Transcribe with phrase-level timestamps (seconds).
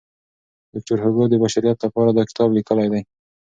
[0.73, 3.01] ویکټور هوګو د بشریت لپاره دا کتاب لیکلی دی.